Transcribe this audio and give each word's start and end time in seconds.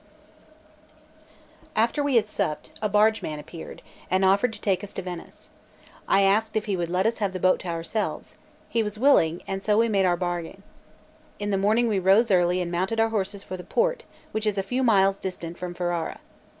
LXXVII 0.01 1.67
AFTER 1.75 2.03
we 2.03 2.15
had 2.15 2.25
supped, 2.27 2.71
a 2.81 2.89
barge 2.89 3.21
man 3.21 3.37
appeared, 3.37 3.83
and 4.09 4.25
offered 4.25 4.51
to 4.53 4.59
take 4.59 4.83
us 4.83 4.93
to 4.93 5.03
Venice. 5.03 5.51
I 6.07 6.21
asked 6.21 6.55
if 6.55 6.65
he 6.65 6.75
would 6.75 6.89
let 6.89 7.05
us 7.05 7.19
have 7.19 7.33
the 7.33 7.39
boat 7.39 7.59
to 7.59 7.67
ourselves; 7.67 8.33
he 8.67 8.81
was 8.81 8.97
willing, 8.97 9.43
and 9.45 9.61
so 9.61 9.77
we 9.77 9.87
made 9.89 10.05
our 10.05 10.17
bargain. 10.17 10.63
In 11.37 11.51
the 11.51 11.55
morning 11.59 11.87
we 11.87 11.99
rose 11.99 12.31
early, 12.31 12.61
and 12.61 12.71
mounted 12.71 12.99
our 12.99 13.09
horses 13.09 13.43
for 13.43 13.57
the 13.57 13.63
port, 13.63 14.05
which 14.31 14.47
is 14.47 14.57
a 14.57 14.63
few 14.63 14.81
miles 14.81 15.17
distant 15.19 15.59
from 15.59 15.75
Ferrara. 15.75 16.19